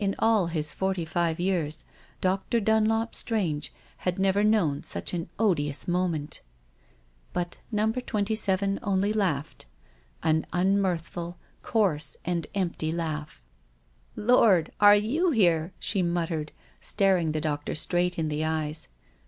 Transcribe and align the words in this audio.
all 0.17 0.47
his 0.47 0.73
forty 0.73 1.05
five 1.05 1.39
years 1.39 1.85
Dr. 2.21 2.59
Dunlop 2.59 3.13
Strange 3.13 3.71
had 3.97 4.17
never 4.17 4.43
known 4.43 4.81
such 4.81 5.13
an 5.13 5.29
odious 5.37 5.87
moment 5.87 6.41
But 7.33 7.59
Number 7.71 8.01
Twenty 8.01 8.33
seven 8.33 8.79
only 8.81 9.13
laughed— 9.13 9.67
an 10.23 10.47
unmirthf 10.51 11.15
ul, 11.17 11.37
coarse, 11.61 12.17
and 12.25 12.47
empty 12.55 12.91
laugh. 12.91 13.43
"Oh, 14.17 14.21
lord, 14.21 14.71
are 14.79 14.95
you 14.95 15.29
here?" 15.29 15.71
she 15.77 16.01
muttered, 16.01 16.51
staring 16.79 17.31
the 17.31 17.39
doctor 17.41 17.75
straight 17.75 18.17
in 18.17 18.27
the 18.29 18.43
eyes. 18.43 18.87